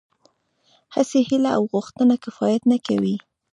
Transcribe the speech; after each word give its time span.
هسې 0.95 1.19
هيله 1.27 1.51
او 1.57 1.63
غوښتنه 1.73 2.13
کفايت 2.23 2.61
نه 2.71 2.77
کوي. 2.87 3.15